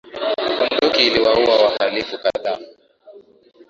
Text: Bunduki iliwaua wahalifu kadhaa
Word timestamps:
Bunduki 0.57 1.03
iliwaua 1.07 1.61
wahalifu 1.63 2.17
kadhaa 2.19 2.59